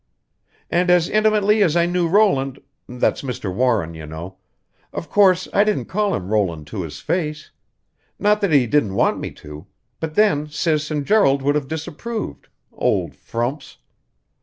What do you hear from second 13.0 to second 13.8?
frumps!